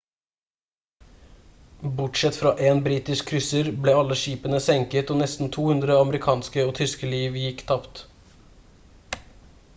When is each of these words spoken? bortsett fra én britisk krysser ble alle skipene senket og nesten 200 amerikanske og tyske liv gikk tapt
bortsett 1.99 2.35
fra 2.39 2.53
én 2.69 2.79
britisk 2.87 3.27
krysser 3.33 3.69
ble 3.87 3.95
alle 3.99 4.17
skipene 4.23 4.63
senket 4.69 5.13
og 5.15 5.21
nesten 5.21 5.53
200 5.59 6.01
amerikanske 6.07 6.67
og 6.71 6.75
tyske 6.83 7.13
liv 7.15 7.41
gikk 7.45 7.63
tapt 7.73 8.03